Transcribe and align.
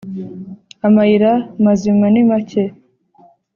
amayira 0.87 1.31
mazima 1.65 2.05
ni 2.13 2.23
make 2.29 2.63